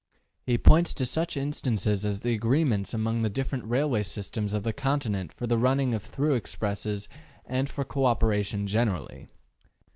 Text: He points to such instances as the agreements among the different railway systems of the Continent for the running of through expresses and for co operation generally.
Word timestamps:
He 0.47 0.57
points 0.57 0.95
to 0.95 1.05
such 1.05 1.37
instances 1.37 2.03
as 2.03 2.21
the 2.21 2.33
agreements 2.33 2.91
among 2.91 3.21
the 3.21 3.29
different 3.29 3.65
railway 3.65 4.01
systems 4.01 4.51
of 4.51 4.63
the 4.63 4.73
Continent 4.73 5.31
for 5.31 5.45
the 5.45 5.59
running 5.59 5.93
of 5.93 6.01
through 6.01 6.33
expresses 6.33 7.07
and 7.45 7.69
for 7.69 7.85
co 7.85 8.05
operation 8.05 8.65
generally. 8.65 9.27